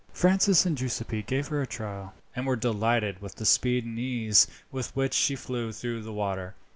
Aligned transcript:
Francis 0.13 0.65
and 0.65 0.75
Giuseppi 0.79 1.21
gave 1.21 1.49
her 1.49 1.61
a 1.61 1.67
trial, 1.67 2.15
and 2.35 2.47
were 2.47 2.55
delighted 2.55 3.21
with 3.21 3.35
the 3.35 3.45
speed 3.45 3.85
and 3.85 3.99
ease 3.99 4.47
with 4.71 4.95
which 4.95 5.13
she 5.13 5.35
flew 5.35 5.71
through 5.71 6.01
the 6.01 6.11
water. 6.11 6.55